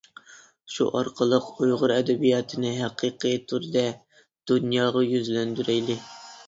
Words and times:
شۇ 0.75 0.87
ئارقىلىق 0.99 1.49
ئۇيغۇر 1.65 1.93
ئەدەبىياتىنى 1.97 2.73
ھەقىقىي 2.81 3.39
تۈردە 3.53 3.85
دۇنياغا 4.53 5.07
يۈزلەندۈرەيلى! 5.15 6.03